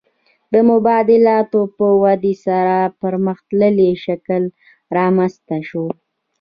[0.53, 4.43] د مبادلاتو په ودې سره پرمختللی شکل
[4.97, 5.85] رامنځته شو